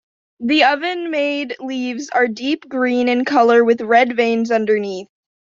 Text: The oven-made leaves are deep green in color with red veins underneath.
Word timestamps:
The 0.39 0.63
oven-made 0.63 1.57
leaves 1.59 2.09
are 2.09 2.27
deep 2.27 2.67
green 2.67 3.07
in 3.07 3.23
color 3.23 3.63
with 3.63 3.81
red 3.81 4.15
veins 4.17 4.49
underneath. 4.49 5.05